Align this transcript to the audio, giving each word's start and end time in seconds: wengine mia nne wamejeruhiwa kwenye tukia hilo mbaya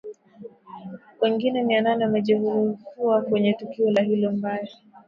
wengine 1.21 1.63
mia 1.63 1.81
nne 1.81 2.03
wamejeruhiwa 2.05 3.21
kwenye 3.21 3.53
tukia 3.53 4.01
hilo 4.03 4.31
mbaya 4.31 4.69